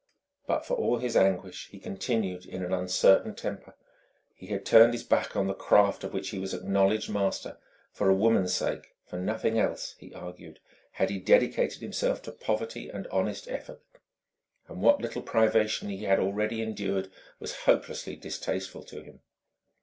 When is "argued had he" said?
10.11-11.19